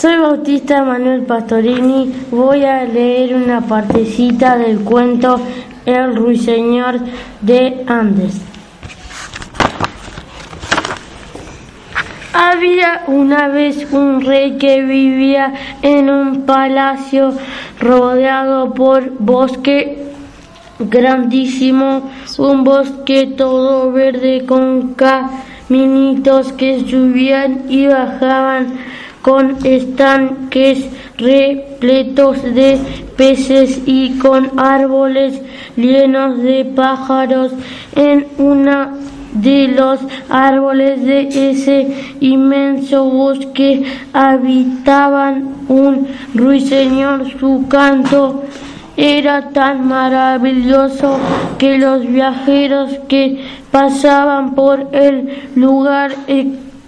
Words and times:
Soy 0.00 0.16
Bautista 0.16 0.84
Manuel 0.84 1.22
Pastorini. 1.22 2.14
Voy 2.30 2.64
a 2.64 2.84
leer 2.84 3.34
una 3.34 3.62
partecita 3.62 4.56
del 4.56 4.78
cuento 4.84 5.40
El 5.84 6.14
ruiseñor 6.14 7.00
de 7.40 7.82
Andes. 7.88 8.40
Había 12.32 13.02
una 13.08 13.48
vez 13.48 13.92
un 13.92 14.20
rey 14.24 14.56
que 14.56 14.82
vivía 14.82 15.52
en 15.82 16.10
un 16.10 16.42
palacio 16.46 17.32
rodeado 17.80 18.74
por 18.74 19.10
bosque 19.18 20.12
grandísimo, 20.78 22.08
un 22.38 22.62
bosque 22.62 23.34
todo 23.36 23.90
verde 23.90 24.44
con 24.46 24.94
caminitos 24.94 26.52
que 26.52 26.88
subían 26.88 27.64
y 27.68 27.88
bajaban 27.88 28.78
con 29.22 29.56
estanques 29.64 30.86
repletos 31.16 32.42
de 32.42 32.78
peces 33.16 33.80
y 33.86 34.18
con 34.18 34.58
árboles 34.58 35.40
llenos 35.76 36.42
de 36.42 36.64
pájaros 36.64 37.52
en 37.94 38.26
una 38.38 38.94
de 39.32 39.68
los 39.68 40.00
árboles 40.28 41.04
de 41.04 41.50
ese 41.50 42.14
inmenso 42.20 43.04
bosque 43.04 43.84
habitaban 44.12 45.54
un 45.68 46.08
ruiseñor. 46.34 47.30
Su 47.38 47.66
canto 47.68 48.44
era 48.96 49.50
tan 49.50 49.86
maravilloso 49.86 51.18
que 51.58 51.78
los 51.78 52.06
viajeros 52.06 52.90
que 53.08 53.44
pasaban 53.70 54.54
por 54.54 54.88
el 54.92 55.50
lugar 55.54 56.12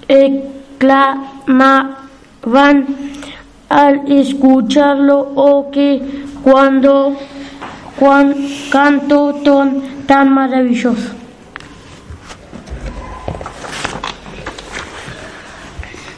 exclamaban 0.08 2.00
van 2.44 2.86
al 3.68 4.10
escucharlo 4.10 5.18
o 5.34 5.70
que 5.70 6.02
cuando, 6.42 7.16
cuando 7.98 8.36
canto 8.70 9.34
tan, 9.44 9.82
tan 10.06 10.32
maravilloso. 10.32 11.14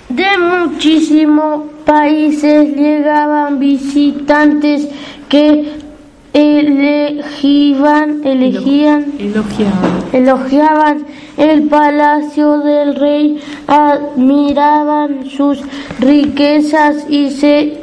De 0.09 0.39
muchísimos 0.39 1.71
países 1.85 2.77
llegaban 2.77 3.59
visitantes 3.59 4.89
que 5.29 5.92
elegían, 6.33 8.23
elegían, 8.25 9.13
elogiaban. 9.19 10.05
elogiaban 10.13 11.07
el 11.37 11.69
palacio 11.69 12.59
del 12.59 12.95
rey, 12.97 13.39
admiraban 13.67 15.27
sus 15.27 15.61
riquezas 15.99 17.07
y 17.09 17.31
se 17.31 17.81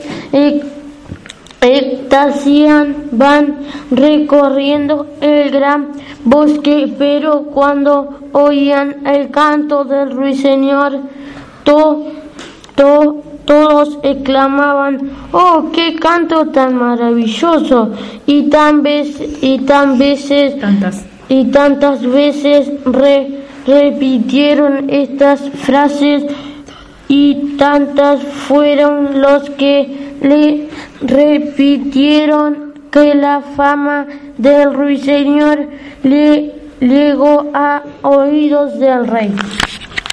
extasían, 1.61 3.09
van 3.11 3.59
recorriendo 3.91 5.07
el 5.21 5.51
gran 5.51 5.89
bosque, 6.23 6.93
pero 6.97 7.43
cuando 7.43 8.19
oían 8.31 9.05
el 9.05 9.29
canto 9.29 9.83
del 9.83 10.11
ruiseñor, 10.11 10.99
to, 11.63 12.05
to, 12.75 13.23
todos 13.49 13.97
exclamaban, 14.03 15.09
¡oh, 15.31 15.71
qué 15.73 15.95
canto 15.95 16.45
tan 16.49 16.75
maravilloso! 16.75 17.89
Y, 18.27 18.43
tan 18.43 18.83
vez, 18.83 19.19
y 19.41 19.57
tan 19.65 19.97
veces, 19.97 20.59
Tantas. 20.59 21.03
y 21.29 21.45
tantas 21.45 22.05
veces 22.05 22.69
re- 22.85 23.39
repitieron 23.65 24.87
estas 24.91 25.41
frases 25.65 26.25
y 27.07 27.55
tantas 27.57 28.21
fueron 28.21 29.19
los 29.19 29.49
que 29.49 30.13
le 30.21 30.67
repitieron 31.01 32.73
que 32.91 33.15
la 33.15 33.41
fama 33.41 34.05
del 34.37 34.75
ruiseñor 34.75 35.69
le 36.03 36.53
llegó 36.81 37.47
a 37.55 37.81
oídos 38.03 38.77
del 38.77 39.07
rey. 39.07 39.31